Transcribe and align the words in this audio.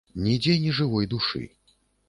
Нідзе 0.27 0.55
ні 0.63 0.71
жывой 0.79 1.11
душы. 1.13 1.43